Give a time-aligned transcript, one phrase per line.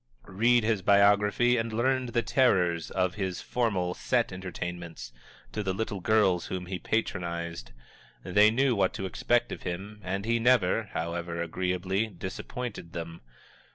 [0.25, 5.13] Read his biography and learn the terrors of his formal, set entertainments
[5.51, 7.69] to the little girls whom he patronized!
[8.23, 13.21] They knew what to expect of him, and he never, however agreeably, disappointed them.